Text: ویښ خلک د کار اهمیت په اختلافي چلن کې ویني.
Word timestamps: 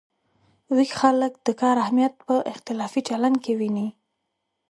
ویښ 0.75 0.91
خلک 0.99 1.33
د 1.45 1.49
کار 1.61 1.75
اهمیت 1.83 2.13
په 2.27 2.33
اختلافي 2.53 3.01
چلن 3.09 3.33
کې 3.43 3.51
ویني. 3.59 3.87